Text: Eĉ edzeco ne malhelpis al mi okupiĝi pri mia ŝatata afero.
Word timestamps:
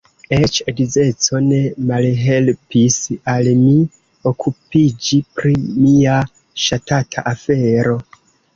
Eĉ 0.35 0.55
edzeco 0.71 1.41
ne 1.49 1.59
malhelpis 1.91 2.97
al 3.35 3.51
mi 3.61 3.75
okupiĝi 4.33 5.21
pri 5.37 5.55
mia 5.85 6.19
ŝatata 6.67 7.29
afero. 7.37 7.99